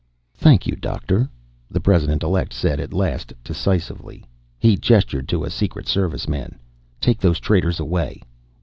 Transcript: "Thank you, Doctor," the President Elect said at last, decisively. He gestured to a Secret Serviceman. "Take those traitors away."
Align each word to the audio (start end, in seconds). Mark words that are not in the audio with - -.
"Thank 0.33 0.65
you, 0.65 0.75
Doctor," 0.75 1.29
the 1.69 1.79
President 1.79 2.23
Elect 2.23 2.53
said 2.53 2.79
at 2.79 2.91
last, 2.91 3.33
decisively. 3.43 4.25
He 4.57 4.75
gestured 4.75 5.27
to 5.27 5.43
a 5.43 5.51
Secret 5.51 5.85
Serviceman. 5.87 6.57
"Take 6.99 7.19
those 7.19 7.39
traitors 7.39 7.79
away." 7.79 8.23